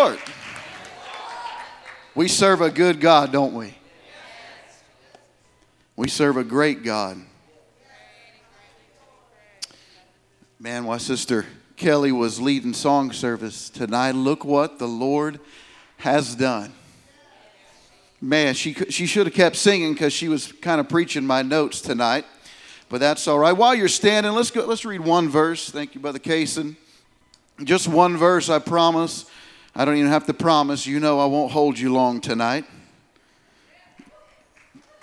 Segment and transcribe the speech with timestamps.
[0.00, 0.18] Lord.
[2.14, 3.74] We serve a good God, don't we?
[5.94, 7.18] We serve a great God.
[10.58, 11.44] Man, my sister
[11.76, 14.12] Kelly was leading song service tonight.
[14.12, 15.38] Look what the Lord
[15.98, 16.72] has done.
[18.22, 21.82] Man, she, she should have kept singing because she was kind of preaching my notes
[21.82, 22.24] tonight.
[22.88, 23.52] But that's all right.
[23.52, 24.64] While you're standing, let's go.
[24.64, 25.68] Let's read one verse.
[25.68, 26.76] Thank you, Brother Kaysen.
[27.64, 29.26] Just one verse, I promise.
[29.74, 30.86] I don't even have to promise.
[30.86, 32.64] You know I won't hold you long tonight.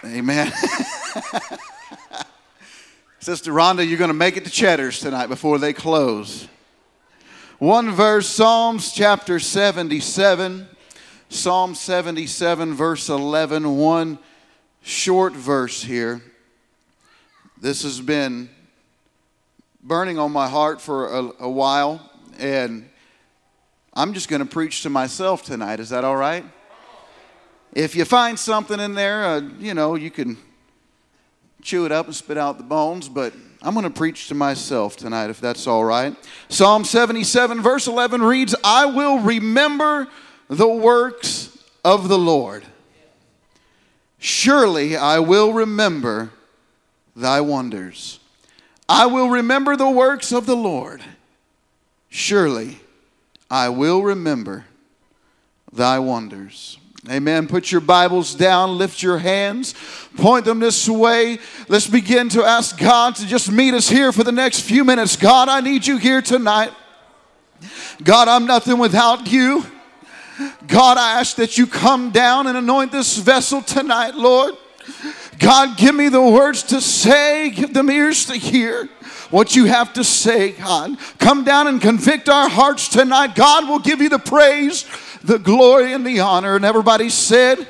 [0.04, 0.52] Amen.
[3.20, 6.48] Sister Rhonda, you're going to make it to Cheddar's tonight before they close.
[7.60, 10.68] One verse, Psalms chapter 77.
[11.30, 13.78] Psalm 77, verse 11.
[13.78, 14.20] One
[14.82, 16.22] short verse here.
[17.60, 18.50] This has been
[19.82, 22.88] burning on my heart for a, a while, and
[23.98, 25.80] I'm just going to preach to myself tonight.
[25.80, 26.46] Is that all right?
[27.74, 30.38] If you find something in there, uh, you know, you can
[31.64, 34.98] chew it up and spit out the bones, but I'm going to preach to myself
[34.98, 36.16] tonight if that's all right.
[36.48, 40.08] Psalm 77, verse 11 reads, I will remember
[40.48, 42.64] the works of the Lord.
[44.20, 46.30] Surely I will remember
[47.16, 48.20] thy wonders.
[48.88, 51.02] I will remember the works of the Lord.
[52.10, 52.82] Surely
[53.50, 54.66] I will remember
[55.72, 56.78] thy wonders.
[57.10, 57.48] Amen.
[57.48, 59.74] Put your Bibles down, lift your hands,
[60.18, 61.40] point them this way.
[61.70, 65.16] Let's begin to ask God to just meet us here for the next few minutes.
[65.16, 66.74] God, I need you here tonight.
[68.04, 69.66] God, I'm nothing without you.
[70.68, 74.56] God, I ask that you come down and anoint this vessel tonight, Lord.
[75.40, 78.90] God, give me the words to say, give them ears to hear
[79.30, 80.98] what you have to say, God.
[81.20, 83.36] Come down and convict our hearts tonight.
[83.36, 84.86] God will give you the praise
[85.24, 86.56] the glory and the honor.
[86.56, 87.68] And everybody said,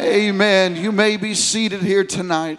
[0.00, 0.76] Amen.
[0.76, 2.58] You may be seated here tonight.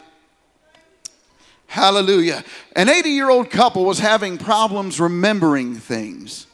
[1.68, 2.44] Hallelujah.
[2.76, 6.46] An 80 year old couple was having problems remembering things.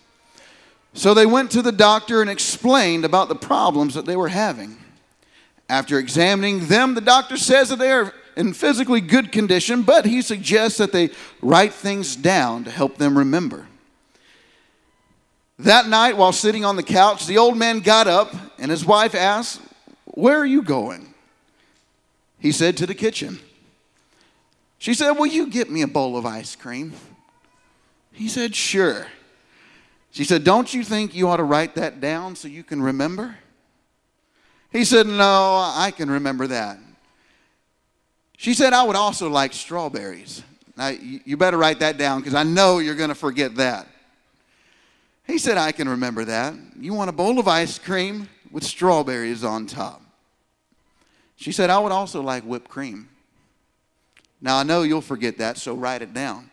[0.93, 4.77] So they went to the doctor and explained about the problems that they were having.
[5.67, 10.21] After examining them, the doctor says that they are in physically good condition, but he
[10.21, 11.09] suggests that they
[11.41, 13.67] write things down to help them remember.
[15.59, 19.13] That night, while sitting on the couch, the old man got up and his wife
[19.13, 19.59] asked,
[20.05, 21.13] Where are you going?
[22.39, 23.39] He said, To the kitchen.
[24.77, 26.93] She said, Will you get me a bowl of ice cream?
[28.13, 29.07] He said, Sure.
[30.11, 33.35] She said, Don't you think you ought to write that down so you can remember?
[34.71, 36.77] He said, No, I can remember that.
[38.39, 40.43] She said, I would also like strawberries.
[40.77, 43.85] Now, you better write that down because I know you're going to forget that.
[45.27, 46.53] He said, I can remember that.
[46.79, 50.01] You want a bowl of ice cream with strawberries on top.
[51.35, 53.09] She said, I would also like whipped cream.
[54.39, 56.49] Now, I know you'll forget that, so write it down.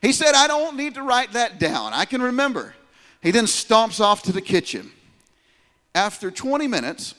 [0.00, 1.92] He said, I don't need to write that down.
[1.92, 2.74] I can remember.
[3.20, 4.90] He then stomps off to the kitchen.
[5.94, 7.14] After 20 minutes,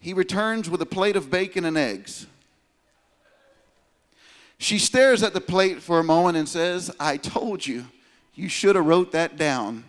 [0.00, 2.26] he returns with a plate of bacon and eggs.
[4.62, 7.84] She stares at the plate for a moment and says, I told you
[8.32, 9.82] you should have wrote that down.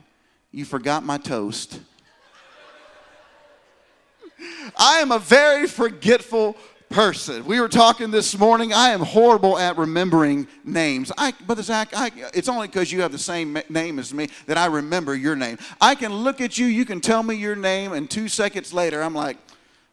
[0.51, 1.79] You forgot my toast.
[4.75, 6.57] I am a very forgetful
[6.89, 7.45] person.
[7.45, 8.73] We were talking this morning.
[8.73, 11.11] I am horrible at remembering names.
[11.19, 14.57] I, Brother Zach, I, it's only because you have the same name as me that
[14.57, 15.59] I remember your name.
[15.79, 19.03] I can look at you, you can tell me your name, and two seconds later,
[19.03, 19.37] I'm like,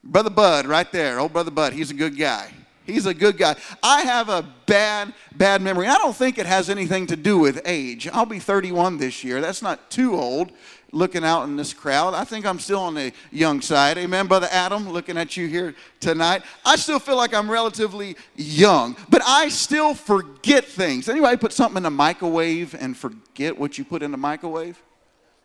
[0.02, 1.20] Brother Bud, right there.
[1.20, 2.50] Old Brother Bud, he's a good guy.
[2.92, 3.56] He's a good guy.
[3.82, 5.86] I have a bad, bad memory.
[5.86, 8.08] I don't think it has anything to do with age.
[8.08, 9.40] I'll be 31 this year.
[9.40, 10.52] That's not too old
[10.92, 12.14] looking out in this crowd.
[12.14, 13.98] I think I'm still on the young side.
[13.98, 16.42] Amen, Brother Adam, looking at you here tonight.
[16.64, 21.08] I still feel like I'm relatively young, but I still forget things.
[21.08, 24.82] Anybody put something in the microwave and forget what you put in the microwave?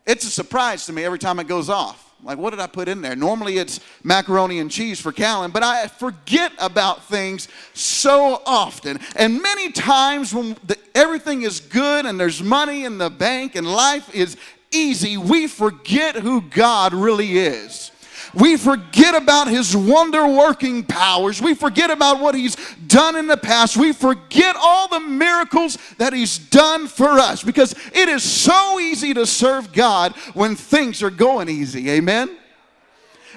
[0.06, 2.05] It's a surprise to me every time it goes off.
[2.22, 3.14] Like, what did I put in there?
[3.14, 8.98] Normally it's macaroni and cheese for Callan, but I forget about things so often.
[9.14, 13.66] And many times when the, everything is good and there's money in the bank and
[13.66, 14.36] life is
[14.72, 17.90] easy, we forget who God really is.
[18.36, 21.40] We forget about his wonder working powers.
[21.40, 22.56] We forget about what he's
[22.86, 23.78] done in the past.
[23.78, 29.14] We forget all the miracles that he's done for us because it is so easy
[29.14, 31.88] to serve God when things are going easy.
[31.90, 32.36] Amen?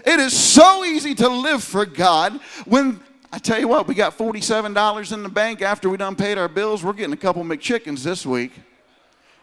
[0.05, 2.99] It is so easy to live for God when
[3.31, 6.47] I tell you what, we got $47 in the bank after we done paid our
[6.47, 6.83] bills.
[6.83, 8.51] We're getting a couple McChickens this week.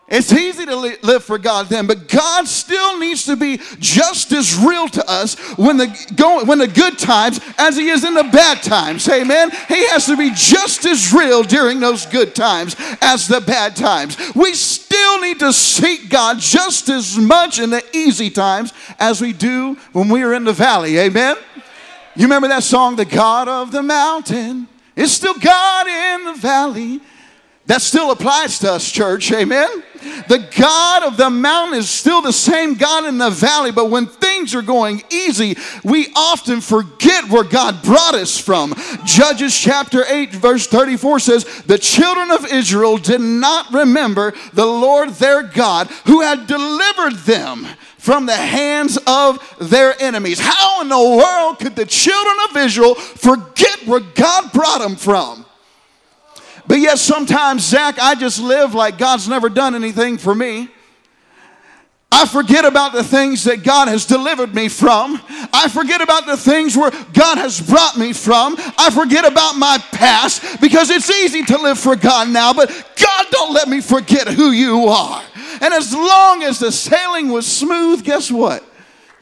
[0.09, 4.31] It's easy to li- live for God then, but God still needs to be just
[4.31, 8.15] as real to us when the go, when the good times as He is in
[8.15, 9.09] the bad times.
[9.09, 9.51] Amen.
[9.67, 14.17] He has to be just as real during those good times as the bad times.
[14.37, 19.33] We still need to seek God just as much in the easy times as we
[19.33, 20.99] do when we are in the valley.
[21.01, 21.37] Amen.
[22.15, 24.69] You remember that song, "The God of the Mountain"?
[24.95, 27.01] It's still God in the valley.
[27.67, 29.33] That still applies to us, church.
[29.33, 29.69] Amen.
[30.29, 34.07] The God of the mountain is still the same God in the valley, but when
[34.07, 38.75] things are going easy, we often forget where God brought us from.
[39.05, 45.11] Judges chapter 8, verse 34 says, The children of Israel did not remember the Lord
[45.11, 47.67] their God who had delivered them
[47.99, 50.39] from the hands of their enemies.
[50.39, 55.46] How in the world could the children of Israel forget where God brought them from?
[56.67, 60.69] But yet, sometimes, Zach, I just live like God's never done anything for me.
[62.11, 65.21] I forget about the things that God has delivered me from.
[65.53, 68.57] I forget about the things where God has brought me from.
[68.79, 73.27] I forget about my past because it's easy to live for God now, but God,
[73.31, 75.23] don't let me forget who you are.
[75.61, 78.65] And as long as the sailing was smooth, guess what?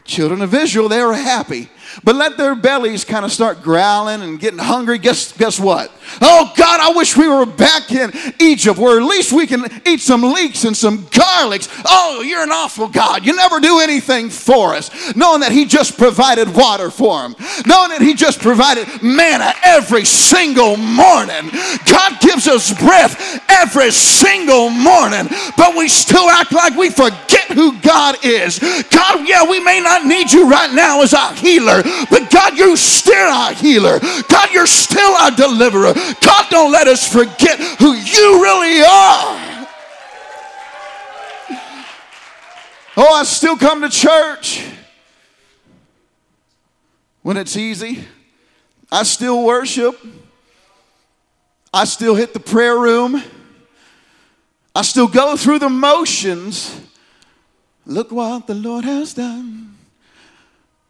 [0.05, 1.70] Children of Israel, they were happy.
[2.02, 4.99] But let their bellies kind of start growling and getting hungry.
[4.99, 5.93] Guess, guess what?
[6.20, 10.00] Oh God, I wish we were back in Egypt where at least we can eat
[10.00, 11.69] some leeks and some garlics.
[11.85, 13.25] Oh, you're an awful God.
[13.25, 14.91] You never do anything for us.
[15.17, 17.37] Knowing that He just provided water for them,
[17.67, 21.50] knowing that He just provided manna every single morning.
[21.87, 27.79] God gives us breath every single morning, but we still act like we forget who
[27.81, 28.58] God is.
[28.90, 32.77] God, yeah, we may not need you right now as our healer, but God, you're
[32.77, 34.01] still our healer.
[34.29, 35.95] God, you're still our deliverer.
[35.95, 39.45] God, don't let us forget who you really are.
[42.97, 44.65] Oh, I still come to church
[47.23, 48.05] when it's easy.
[48.93, 49.99] I still worship.
[51.73, 53.21] I still hit the prayer room.
[54.77, 56.81] I still go through the motions.
[57.87, 59.74] Look what the Lord has done.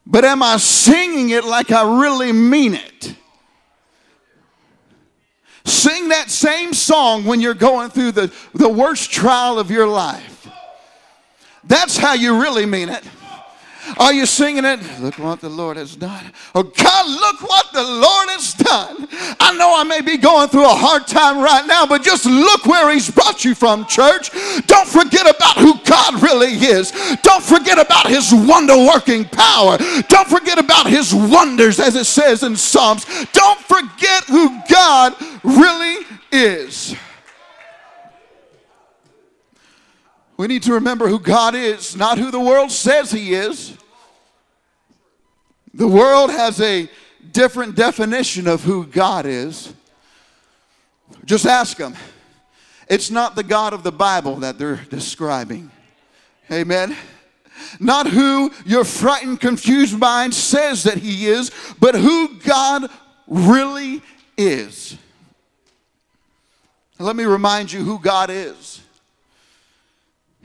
[0.06, 3.14] But am I singing it like I really mean it?
[5.64, 10.46] Sing that same song when you're going through the, the worst trial of your life.
[11.64, 13.02] That's how you really mean it.
[13.98, 14.80] Are you singing it?
[15.00, 16.32] Look what the Lord has done.
[16.54, 19.08] Oh, God, look what the Lord has done.
[19.40, 22.66] I know I may be going through a hard time right now, but just look
[22.66, 24.30] where He's brought you from, church.
[24.66, 26.92] Don't forget about who God really is.
[27.22, 29.76] Don't forget about His wonder working power.
[30.08, 33.04] Don't forget about His wonders, as it says in Psalms.
[33.32, 36.94] Don't forget who God really is.
[40.36, 43.76] We need to remember who God is, not who the world says He is.
[45.72, 46.88] The world has a
[47.32, 49.72] different definition of who God is.
[51.24, 51.94] Just ask them.
[52.88, 55.70] It's not the God of the Bible that they're describing.
[56.50, 56.96] Amen.
[57.80, 61.50] Not who your frightened, confused mind says that He is,
[61.80, 62.90] but who God
[63.26, 64.02] really
[64.36, 64.96] is.
[66.98, 68.80] Let me remind you who God is.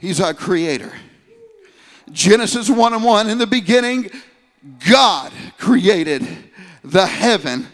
[0.00, 0.92] He's our creator.
[2.10, 4.10] Genesis 1 and 1 in the beginning,
[4.88, 6.26] God created
[6.82, 7.66] the heaven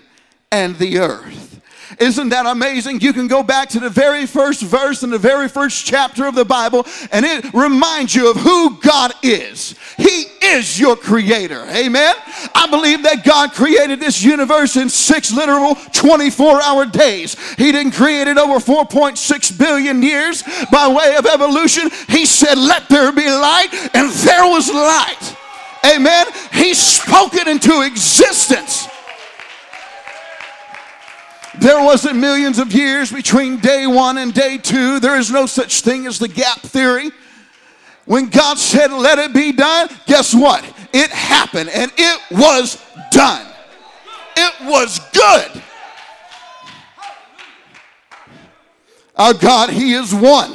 [0.51, 1.56] and the earth.
[1.99, 3.01] Isn't that amazing?
[3.01, 6.35] You can go back to the very first verse in the very first chapter of
[6.35, 9.75] the Bible, and it reminds you of who God is.
[9.97, 11.65] He is your creator.
[11.69, 12.15] Amen.
[12.55, 17.37] I believe that God created this universe in six literal 24 hour days.
[17.55, 21.91] He didn't create it over 4.6 billion years by way of evolution.
[22.09, 25.37] He said, Let there be light, and there was light.
[25.85, 26.27] Amen.
[26.53, 28.89] He spoke it into existence.
[31.61, 35.01] There wasn't millions of years between day one and day two.
[35.01, 37.11] There is no such thing as the gap theory.
[38.05, 40.65] When God said, let it be done, guess what?
[40.93, 43.47] It happened and it was done.
[44.37, 45.63] It was good.
[49.17, 50.53] Our God, He is one.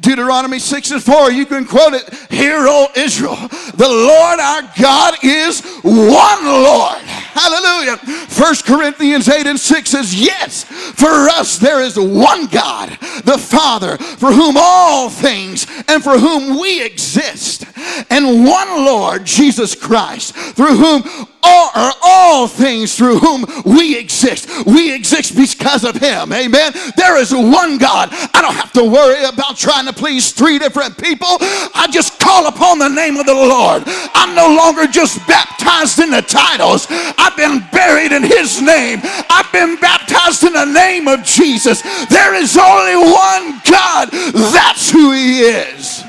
[0.00, 2.12] Deuteronomy 6 and 4, you can quote it.
[2.30, 3.36] Hear, O Israel,
[3.74, 7.02] the Lord our God is one Lord.
[7.36, 7.98] Hallelujah.
[7.98, 12.88] 1 Corinthians 8 and 6 says, Yes, for us there is one God,
[13.24, 17.66] the Father, for whom all things and for whom we exist,
[18.10, 24.48] and one Lord, Jesus Christ, through whom all, are all things through whom we exist.
[24.66, 26.32] We exist because of Him.
[26.32, 26.72] Amen.
[26.96, 28.08] There is one God.
[28.12, 31.28] I don't have to worry about trying to please three different people.
[31.40, 33.84] I just call upon the name of the Lord.
[33.86, 39.00] I'm no longer just baptized in the titles, I've been buried in His name.
[39.30, 41.82] I've been baptized in the name of Jesus.
[42.08, 44.10] There is only one God.
[44.10, 46.05] That's who He is.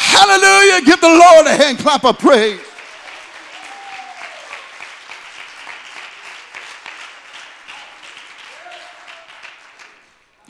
[0.00, 0.80] Hallelujah.
[0.84, 2.60] Give the Lord a hand clap of praise.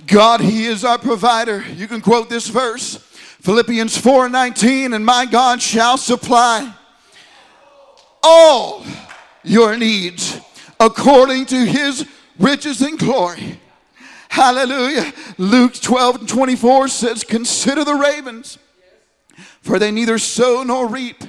[0.07, 1.65] God, He is our provider.
[1.67, 2.97] You can quote this verse
[3.41, 6.75] Philippians 4 19, and my God shall supply
[8.23, 8.85] all
[9.43, 10.39] your needs
[10.79, 12.07] according to His
[12.39, 13.61] riches and glory.
[14.29, 15.13] Hallelujah.
[15.39, 18.59] Luke 12 and 24 says, Consider the ravens,
[19.61, 21.23] for they neither sow nor reap,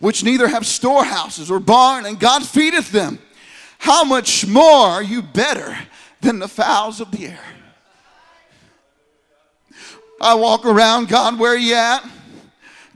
[0.00, 3.18] which neither have storehouses or barn, and God feedeth them.
[3.78, 5.76] How much more are you better
[6.20, 7.44] than the fowls of the air?
[10.20, 12.04] I walk around, God, where are you at?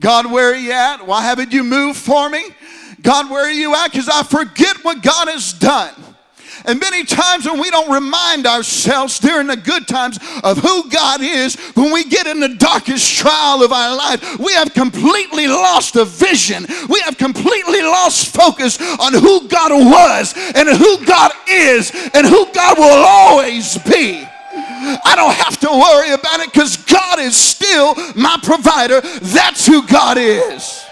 [0.01, 1.07] God, where are you at?
[1.07, 2.45] Why haven't you moved for me?
[3.01, 3.93] God, where are you at?
[3.93, 5.95] Because I forget what God has done.
[6.65, 11.21] And many times when we don't remind ourselves during the good times of who God
[11.21, 15.97] is, when we get in the darkest trial of our life, we have completely lost
[15.97, 16.67] a vision.
[16.89, 22.47] We have completely lost focus on who God was and who God is and who
[22.53, 24.27] God will always be.
[24.55, 29.01] I don't have to worry about it because God is still my provider.
[29.01, 30.85] That's who God is.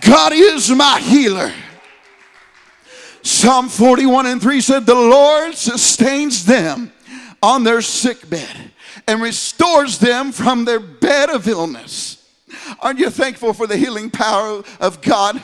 [0.00, 1.52] God is my healer.
[3.22, 6.92] Psalm 41 and 3 said, The Lord sustains them
[7.42, 8.72] on their sick bed
[9.06, 12.18] and restores them from their bed of illness.
[12.80, 15.42] Aren't you thankful for the healing power of God?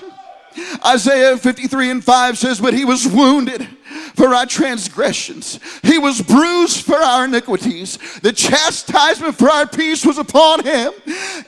[0.85, 3.67] Isaiah 53 and 5 says, But he was wounded
[4.15, 5.61] for our transgressions.
[5.83, 7.99] He was bruised for our iniquities.
[8.21, 10.93] The chastisement for our peace was upon him,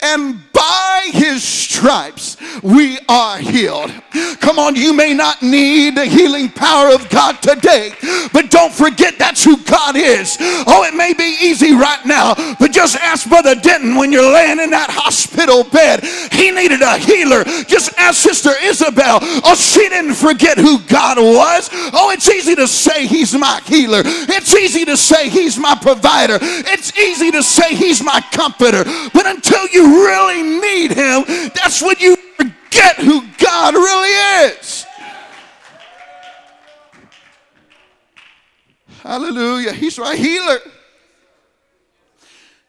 [0.02, 3.92] and by his stripes we are healed.
[4.40, 7.92] Come on, you may not need the healing power of God today,
[8.32, 10.36] but don't forget that's who God is.
[10.40, 14.60] Oh, it may be easy right now, but just ask Brother Denton when you're laying
[14.60, 16.04] in that hospital bed.
[16.32, 17.44] He needed a healer.
[17.64, 19.18] Just ask Sister Isabel.
[19.22, 21.68] Oh, she didn't forget who God was.
[21.92, 24.02] Oh, it's easy to say he's my healer.
[24.04, 26.38] It's easy to say he's my provider.
[26.40, 28.84] It's easy to say he's my comforter.
[29.12, 31.24] But until you really need him,
[31.54, 34.86] that's when you forget who God really is.
[39.02, 39.72] Hallelujah.
[39.72, 40.58] He's our healer.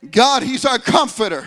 [0.10, 1.46] God, He's our comforter.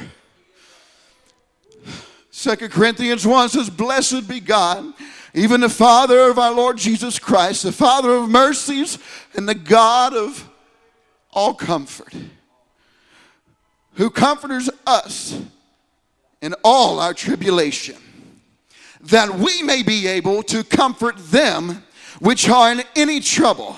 [2.31, 4.93] Second Corinthians 1 says, Blessed be God
[5.35, 8.99] even the Father of our Lord Jesus Christ, the Father of mercies
[9.35, 10.49] and the God of
[11.33, 12.15] all comfort,
[13.95, 15.41] who comforts us
[16.45, 17.97] in all our tribulation,
[19.01, 21.83] that we may be able to comfort them
[22.21, 23.75] which are in any trouble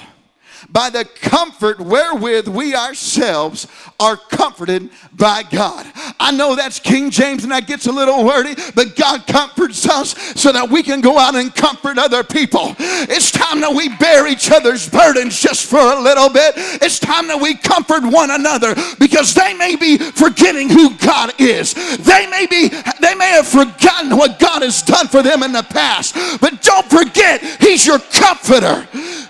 [0.68, 5.86] by the comfort wherewith we ourselves are comforted by God.
[6.20, 10.14] I know that's King James and that gets a little wordy, but God comforts us
[10.38, 12.74] so that we can go out and comfort other people.
[12.78, 16.54] It's time that we bear each other's burdens just for a little bit.
[16.56, 21.74] It's time that we comfort one another because they may be forgetting who God is.
[21.98, 22.68] They may be
[23.00, 26.14] they may have forgotten what God has done for them in the past.
[26.40, 28.86] But don't forget, he's your comforter.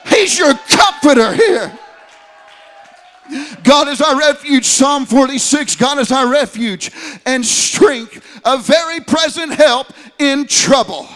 [0.08, 1.78] He's your comforter here.
[3.62, 4.64] God is our refuge.
[4.64, 6.90] Psalm 46 God is our refuge
[7.25, 11.09] and strength, a very present help in trouble.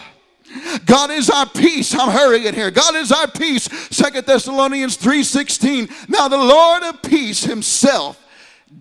[0.85, 1.95] God is our peace.
[1.95, 2.71] I'm hurrying here.
[2.71, 3.69] God is our peace.
[3.91, 5.89] Second Thessalonians 3:16.
[6.09, 8.19] Now the Lord of peace himself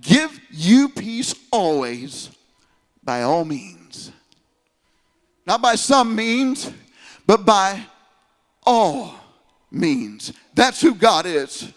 [0.02, 2.30] give you peace always
[3.04, 4.12] by all means.
[5.46, 6.72] Not by some means,
[7.26, 7.86] but by
[8.64, 9.16] all
[9.72, 10.34] means.
[10.54, 11.72] That's who God is.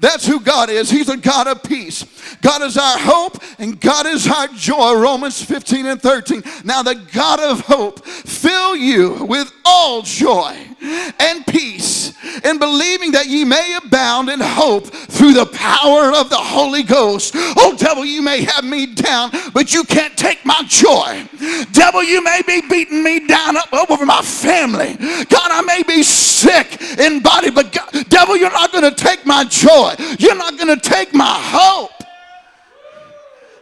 [0.00, 0.90] That's who God is.
[0.90, 2.04] He's a God of peace.
[2.40, 4.94] God is our hope and God is our joy.
[4.94, 6.42] Romans 15 and 13.
[6.64, 13.26] Now, the God of hope fill you with all joy and peace in believing that
[13.26, 17.32] ye may abound in hope through the power of the Holy Ghost.
[17.34, 21.26] Oh, devil, you may have me down, but you can't take my joy.
[21.72, 24.94] Devil, you may be beating me down up over my family.
[24.94, 29.26] God, I may be sick in body, but God, devil, you're not going to take
[29.26, 29.57] my joy.
[29.62, 31.90] You're not going to take my hope.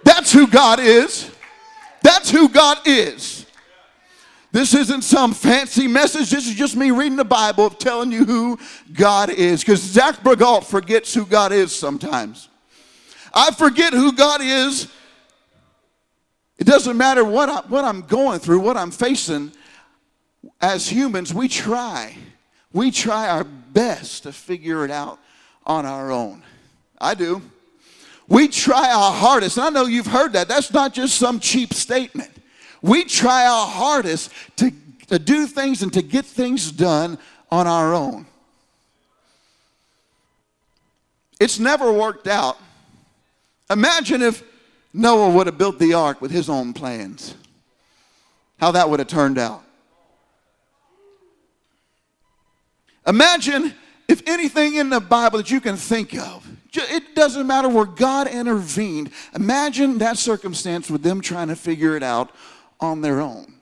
[0.05, 1.31] That's who God is.
[2.03, 3.47] That's who God is.
[4.53, 6.31] This isn't some fancy message.
[6.31, 8.59] This is just me reading the Bible, of telling you who
[8.93, 9.61] God is.
[9.61, 12.49] Because Zach Bourgault forgets who God is sometimes.
[13.35, 14.89] I forget who God is.
[16.59, 19.53] It doesn't matter what, I, what I'm going through, what I'm facing.
[20.61, 22.17] As humans, we try.
[22.73, 25.19] We try our best to figure it out
[25.67, 26.43] on our own.
[26.99, 27.43] I do.
[28.29, 29.57] We try our hardest.
[29.59, 30.49] And I know you've heard that.
[30.49, 32.31] That's not just some cheap statement.
[32.83, 34.73] We try our hardest to,
[35.09, 37.19] to do things and to get things done
[37.51, 38.27] on our own.
[41.39, 42.59] It's never worked out.
[43.71, 44.43] Imagine if
[44.93, 47.35] Noah would have built the ark with his own plans,
[48.59, 49.63] how that would have turned out.
[53.07, 53.75] Imagine
[54.09, 58.29] if anything in the Bible that you can think of, it doesn't matter where God
[58.29, 59.11] intervened.
[59.35, 62.31] Imagine that circumstance with them trying to figure it out
[62.81, 63.55] on their own.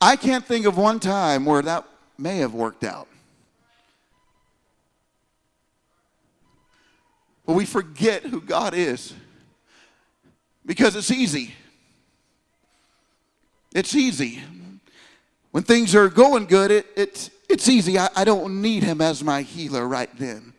[0.00, 1.86] I can't think of one time where that
[2.18, 3.08] may have worked out.
[7.46, 9.14] But we forget who God is
[10.66, 11.54] because it's easy.
[13.72, 14.42] It's easy.
[15.52, 17.98] When things are going good, it, it, it's easy.
[17.98, 20.52] I, I don't need Him as my healer right then.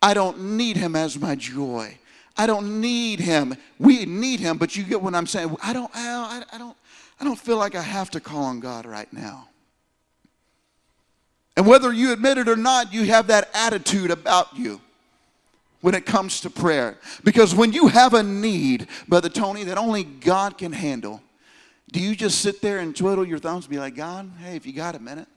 [0.00, 1.98] I don't need Him as my joy.
[2.36, 3.54] I don't need Him.
[3.78, 5.56] We need Him, but you get what I'm saying.
[5.62, 6.76] I don't, I, I don't,
[7.20, 9.48] I don't feel like I have to call on God right now.
[11.56, 14.80] And whether you admit it or not, you have that attitude about you
[15.82, 16.98] when it comes to prayer.
[17.22, 21.20] Because when you have a need, Brother Tony, that only God can handle,
[21.90, 24.64] do you just sit there and twiddle your thumbs and be like, God, hey, if
[24.64, 25.28] you got a minute?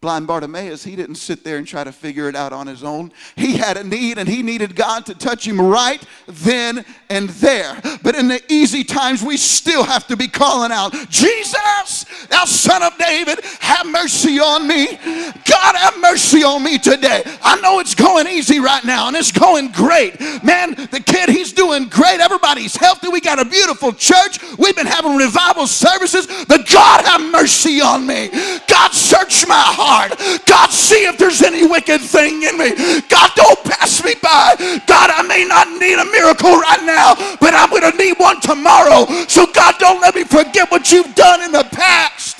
[0.00, 3.10] Blind Bartimaeus, he didn't sit there and try to figure it out on his own.
[3.34, 7.80] He had a need and he needed God to touch him right then and there.
[8.04, 12.84] But in the easy times, we still have to be calling out, Jesus, thou son
[12.84, 14.86] of David, have mercy on me.
[14.94, 17.24] God, have mercy on me today.
[17.42, 20.20] I know it's going easy right now and it's going great.
[20.44, 22.20] Man, the kid, he's doing great.
[22.20, 23.08] Everybody's healthy.
[23.08, 24.38] We got a beautiful church.
[24.58, 26.28] We've been having revival services.
[26.46, 28.28] But God, have mercy on me.
[28.68, 30.12] God, search my heart heart.
[30.44, 32.76] God, see if there's any wicked thing in me.
[33.08, 34.54] God, don't pass me by.
[34.86, 38.40] God, I may not need a miracle right now, but I'm going to need one
[38.40, 39.06] tomorrow.
[39.26, 42.36] So, God, don't let me forget what you've done in the past.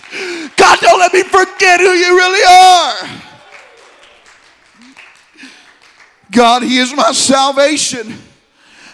[0.57, 2.95] God, don't let me forget who you really are.
[6.31, 8.15] God, He is my salvation.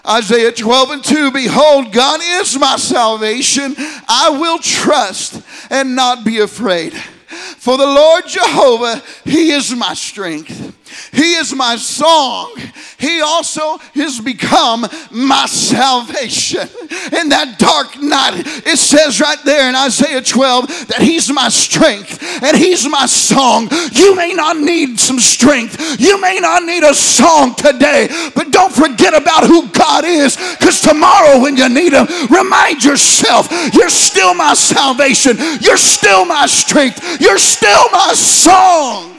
[0.07, 3.75] Isaiah 12 and 2 Behold, God is my salvation.
[4.07, 6.95] I will trust and not be afraid.
[7.35, 10.73] For the Lord Jehovah, He is my strength.
[11.13, 12.55] He is my song.
[12.99, 16.69] He also has become my salvation.
[17.13, 22.23] In that dark night, it says right there in Isaiah 12 that He's my strength
[22.43, 23.69] and He's my song.
[23.93, 28.73] You may not need some strength, you may not need a song today, but don't
[28.73, 34.35] forget about who God is because tomorrow when you need Him, remind yourself you're still
[34.35, 39.14] my salvation, you're still my strength, you're still my song.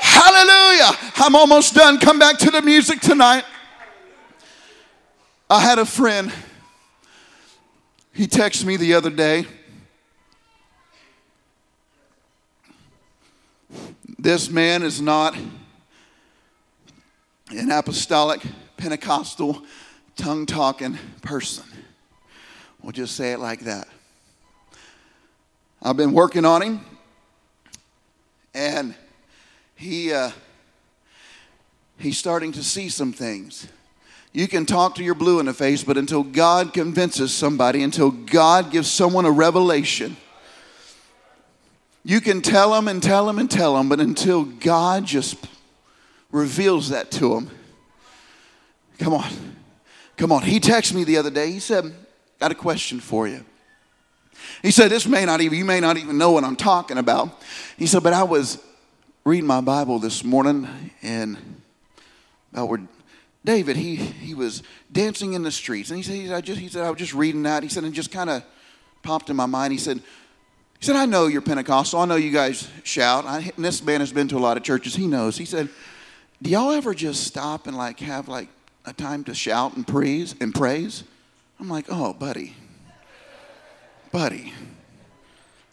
[0.00, 0.96] Hallelujah.
[1.16, 1.98] I'm almost done.
[1.98, 3.44] Come back to the music tonight.
[5.48, 6.32] I had a friend.
[8.12, 9.46] He texted me the other day.
[14.18, 15.36] This man is not
[17.50, 18.42] an apostolic,
[18.76, 19.62] Pentecostal,
[20.16, 21.64] tongue talking person.
[22.82, 23.86] We'll just say it like that.
[25.82, 26.80] I've been working on him,
[28.54, 28.94] and
[29.76, 30.30] he, uh,
[31.98, 33.68] he's starting to see some things.
[34.32, 38.10] You can talk to your blue in the face, but until God convinces somebody, until
[38.10, 40.16] God gives someone a revelation,
[42.04, 45.36] you can tell them and tell them and tell them, but until God just
[46.30, 47.50] reveals that to them,
[48.98, 49.30] come on,
[50.16, 50.42] come on.
[50.42, 51.50] He texted me the other day.
[51.50, 51.94] He said,
[52.38, 53.44] Got a question for you.
[54.62, 57.42] He said, This may not even, you may not even know what I'm talking about.
[57.78, 58.62] He said, But I was
[59.26, 60.68] reading my Bible this morning,
[61.02, 61.36] and
[62.52, 62.80] about where
[63.44, 64.62] David, he, he was
[64.92, 65.90] dancing in the streets.
[65.90, 67.64] And he said, I just, he said, I was just reading that.
[67.64, 68.44] He said, and just kind of
[69.02, 69.72] popped in my mind.
[69.72, 71.98] He said, he said, I know you're Pentecostal.
[71.98, 73.24] I know you guys shout.
[73.24, 74.94] I, this man has been to a lot of churches.
[74.94, 75.36] He knows.
[75.36, 75.70] He said,
[76.40, 78.48] do y'all ever just stop and like have like
[78.84, 81.02] a time to shout and praise and praise?
[81.58, 82.54] I'm like, oh, buddy,
[84.12, 84.52] buddy.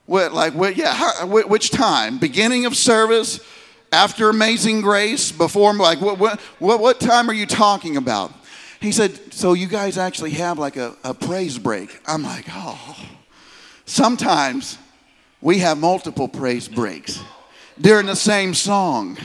[0.06, 2.18] What, like, what, yeah, how, which time?
[2.18, 3.40] Beginning of service,
[3.92, 8.34] after Amazing Grace, before, like, what, what, what, time are you talking about?
[8.82, 12.02] He said, so you guys actually have like a, a praise break.
[12.06, 12.98] I'm like, oh.
[13.86, 14.78] Sometimes
[15.42, 17.22] we have multiple praise breaks
[17.80, 19.18] during the same song.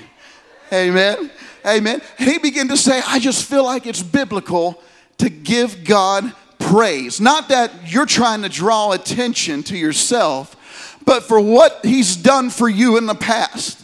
[0.72, 1.30] Amen.
[1.66, 2.00] Amen.
[2.18, 4.80] He began to say, I just feel like it's biblical
[5.18, 7.20] to give God praise.
[7.20, 10.56] Not that you're trying to draw attention to yourself,
[11.08, 13.82] but for what he's done for you in the past.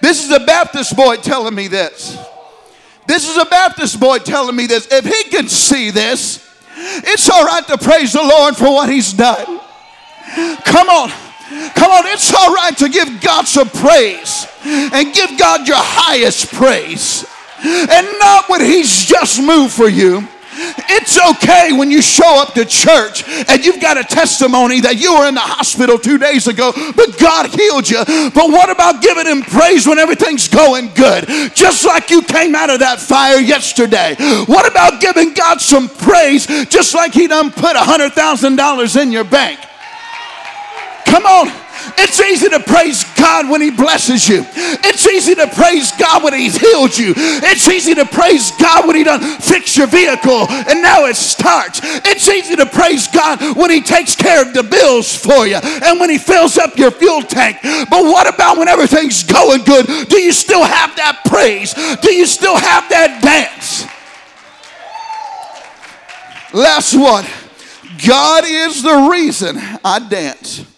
[0.00, 2.16] This is a Baptist boy telling me this.
[3.08, 4.86] This is a Baptist boy telling me this.
[4.92, 9.12] If he can see this, it's all right to praise the Lord for what he's
[9.12, 9.60] done.
[10.64, 11.10] Come on.
[11.74, 16.52] Come on, it's all right to give God some praise and give God your highest
[16.52, 17.26] praise
[17.64, 20.28] and not what he's just moved for you.
[20.56, 25.18] It's okay when you show up to church and you've got a testimony that you
[25.18, 28.02] were in the hospital two days ago, but God healed you.
[28.06, 31.26] But what about giving Him praise when everything's going good?
[31.54, 34.16] Just like you came out of that fire yesterday.
[34.46, 39.24] What about giving God some praise just like He done put a $100,000 in your
[39.24, 39.60] bank?
[41.06, 41.65] Come on.
[41.98, 44.44] It's easy to praise God when He blesses you.
[44.54, 47.14] It's easy to praise God when He's healed you.
[47.16, 51.80] It's easy to praise God when He done fix your vehicle and now it starts.
[51.82, 55.98] It's easy to praise God when He takes care of the bills for you and
[55.98, 57.58] when He fills up your fuel tank.
[57.62, 59.86] But what about when everything's going good?
[60.08, 61.74] Do you still have that praise?
[62.00, 63.86] Do you still have that dance?
[66.52, 67.24] Last one.
[68.06, 70.75] God is the reason I dance.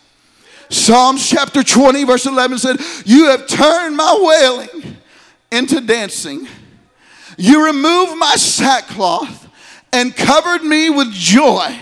[0.70, 4.96] Psalms chapter 20, verse 11 said, You have turned my wailing
[5.50, 6.46] into dancing.
[7.36, 9.48] You removed my sackcloth
[9.92, 11.78] and covered me with joy,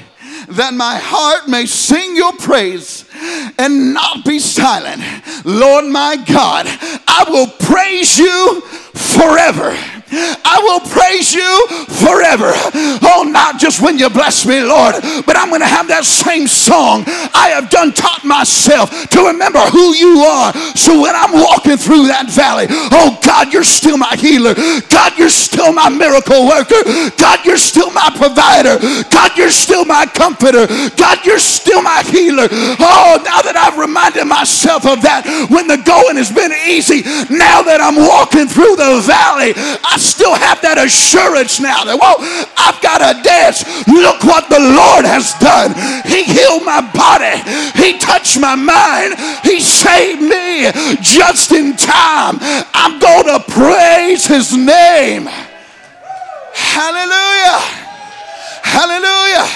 [0.48, 3.04] that my heart may sing your praise
[3.58, 5.02] and not be silent.
[5.44, 9.76] Lord my God, I will praise you forever.
[10.10, 11.66] I will praise you
[12.06, 12.52] forever.
[13.02, 14.94] Oh, not just when you bless me, Lord,
[15.26, 17.04] but I'm going to have that same song.
[17.34, 20.52] I have done taught myself to remember who you are.
[20.76, 24.54] So when I'm walking through that valley, oh God, you're still my healer.
[24.88, 26.82] God, you're still my miracle worker.
[27.18, 28.78] God, you're still my provider.
[29.10, 30.66] God, you're still my comforter.
[30.94, 32.46] God, you're still my healer.
[32.50, 37.62] Oh, now that I've reminded myself of that when the going has been easy, now
[37.66, 42.20] that I'm walking through the valley, I I still have that assurance now that, whoa,
[42.52, 43.64] I've got a dance.
[43.88, 45.72] Look what the Lord has done.
[46.04, 47.40] He healed my body,
[47.80, 50.68] He touched my mind, He saved me
[51.00, 52.36] just in time.
[52.76, 55.32] I'm going to praise His name.
[56.52, 57.56] Hallelujah.
[58.68, 59.48] Hallelujah.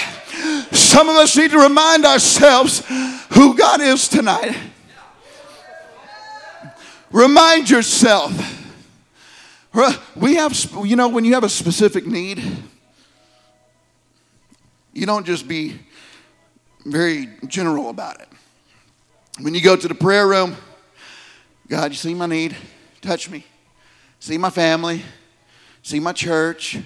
[0.73, 2.81] Some of us need to remind ourselves
[3.37, 4.57] who God is tonight.
[7.11, 8.33] Remind yourself
[10.15, 10.53] we have,
[10.83, 12.43] you know, when you have a specific need,
[14.93, 15.79] you don't just be
[16.85, 18.27] very general about it.
[19.39, 20.57] When you go to the prayer room,
[21.69, 22.55] God, you see my need,
[23.01, 23.45] touch me.
[24.19, 25.01] See my family,
[25.81, 26.77] see my church,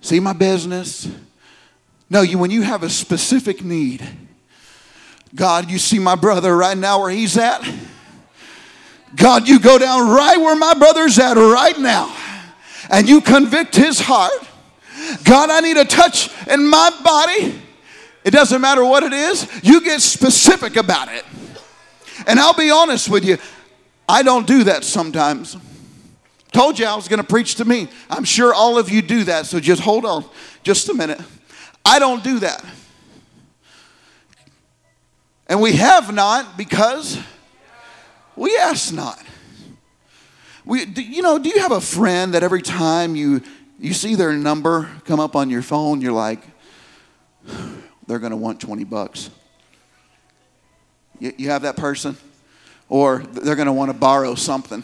[0.00, 1.08] see my business.
[2.08, 4.06] No, you, when you have a specific need,
[5.34, 7.68] God, you see my brother right now where he's at.
[9.16, 12.14] God, you go down right where my brother's at right now
[12.90, 14.32] and you convict his heart.
[15.24, 17.60] God, I need a touch in my body.
[18.24, 21.24] It doesn't matter what it is, you get specific about it.
[22.26, 23.38] And I'll be honest with you,
[24.08, 25.56] I don't do that sometimes.
[26.52, 27.88] Told you I was going to preach to me.
[28.10, 30.24] I'm sure all of you do that, so just hold on
[30.62, 31.20] just a minute.
[31.84, 32.64] I don't do that.
[35.46, 37.18] And we have not because
[38.38, 39.22] we ask not.
[40.64, 43.42] We, do, you know, do you have a friend that every time you,
[43.78, 46.40] you see their number come up on your phone, you're like,
[48.06, 49.30] they're going to want 20 bucks?
[51.18, 52.16] You, you have that person?
[52.88, 54.82] Or they're going to want to borrow something.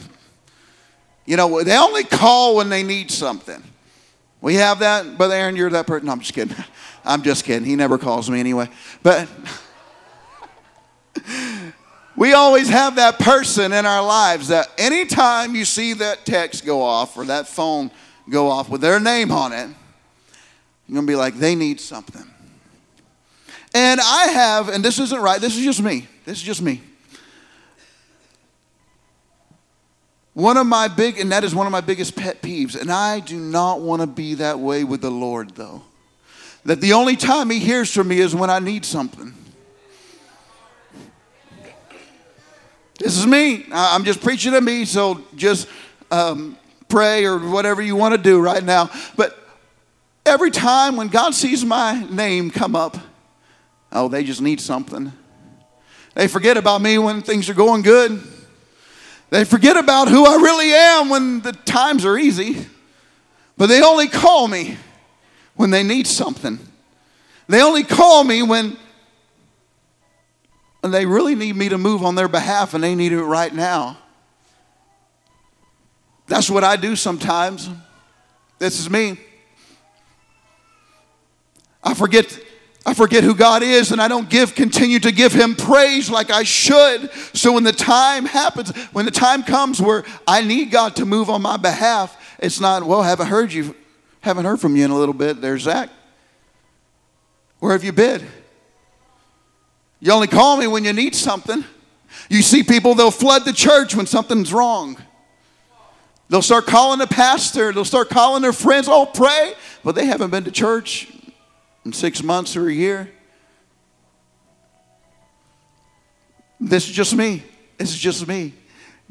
[1.26, 3.62] You know, they only call when they need something.
[4.40, 6.06] We have that, Brother Aaron, you're that person.
[6.06, 6.56] No, I'm just kidding.
[7.04, 7.66] I'm just kidding.
[7.66, 8.68] He never calls me anyway.
[9.02, 9.28] But
[12.16, 16.80] we always have that person in our lives that anytime you see that text go
[16.82, 17.90] off or that phone
[18.30, 19.68] go off with their name on it,
[20.86, 22.24] you're going to be like, they need something.
[23.74, 26.06] And I have, and this isn't right, this is just me.
[26.24, 26.80] This is just me.
[30.34, 33.20] One of my big, and that is one of my biggest pet peeves, and I
[33.20, 35.82] do not want to be that way with the Lord, though.
[36.64, 39.34] That the only time He hears from me is when I need something.
[43.04, 43.66] This is me.
[43.70, 45.68] I'm just preaching to me, so just
[46.10, 46.56] um,
[46.88, 48.88] pray or whatever you want to do right now.
[49.14, 49.38] But
[50.24, 52.96] every time when God sees my name come up,
[53.92, 55.12] oh, they just need something.
[56.14, 58.22] They forget about me when things are going good.
[59.28, 62.64] They forget about who I really am when the times are easy.
[63.58, 64.78] But they only call me
[65.56, 66.58] when they need something.
[67.48, 68.78] They only call me when,
[70.84, 73.54] when they really need me to move on their behalf and they need it right
[73.54, 73.96] now.
[76.26, 77.70] That's what I do sometimes.
[78.58, 79.18] This is me.
[81.82, 82.38] I forget
[82.84, 86.30] I forget who God is and I don't give continue to give him praise like
[86.30, 87.10] I should.
[87.32, 91.30] So when the time happens, when the time comes where I need God to move
[91.30, 93.74] on my behalf, it's not, well, haven't heard you,
[94.20, 95.40] haven't heard from you in a little bit.
[95.40, 95.88] There's Zach.
[97.60, 98.26] Where have you been?
[100.04, 101.64] You only call me when you need something.
[102.28, 104.98] You see people, they'll flood the church when something's wrong.
[106.28, 110.28] They'll start calling the pastor, they'll start calling their friends, oh, pray, but they haven't
[110.28, 111.10] been to church
[111.86, 113.10] in six months or a year.
[116.60, 117.42] This is just me.
[117.78, 118.52] This is just me.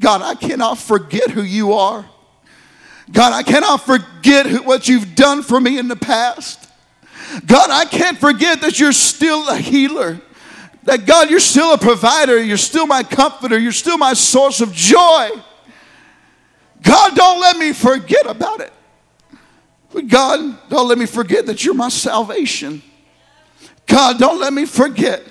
[0.00, 2.08] God, I cannot forget who you are.
[3.10, 6.70] God, I cannot forget who, what you've done for me in the past.
[7.46, 10.20] God, I can't forget that you're still a healer.
[10.84, 12.42] That God, you're still a provider.
[12.42, 13.58] You're still my comforter.
[13.58, 15.30] You're still my source of joy.
[16.82, 18.72] God, don't let me forget about it.
[20.08, 22.82] God, don't let me forget that you're my salvation.
[23.86, 25.22] God, don't let me forget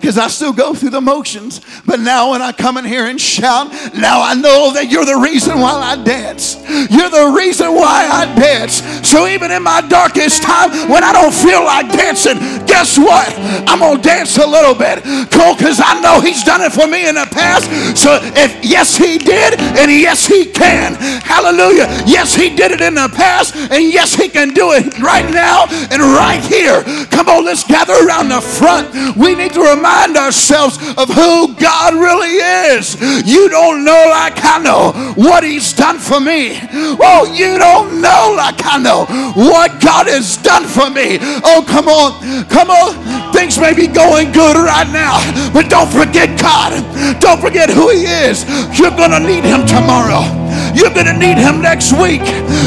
[0.00, 1.60] because I still go through the motions.
[1.84, 5.18] But now when I come in here and shout, now I know that you're the
[5.18, 6.56] reason why I dance.
[6.90, 8.82] You're the reason why I dance.
[9.06, 13.32] So even in my darkest time when I don't feel like dancing, guess what?
[13.68, 15.02] I'm going to dance a little bit.
[15.30, 17.66] Cool, because I know he's done it for me in the past.
[17.96, 20.94] So if yes, he did, and yes, he can.
[21.22, 21.86] Hallelujah.
[22.06, 25.66] Yes, he did it in the past, and yes, he can do it right now
[25.90, 26.82] and right here.
[27.10, 29.16] Come on, let's gather around the front.
[29.16, 32.36] We need remind ourselves of who God really
[32.74, 32.96] is.
[33.26, 36.58] You don't know like I know what He's done for me.
[37.00, 41.18] Oh, you don't know like I know what God has done for me.
[41.44, 43.32] Oh, come on, come on.
[43.32, 45.20] Things may be going good right now,
[45.52, 46.72] but don't forget God.
[47.20, 48.44] Don't forget who He is.
[48.78, 50.46] You're going to need Him tomorrow.
[50.74, 52.20] You're going to need him next week.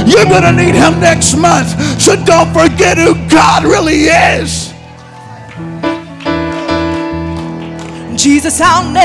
[0.06, 1.70] You're going to need him next month.
[2.02, 4.74] So don't forget who God really is.
[8.20, 9.00] Jesus, I'll never